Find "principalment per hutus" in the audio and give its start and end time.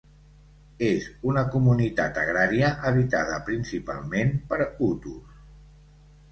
3.53-5.41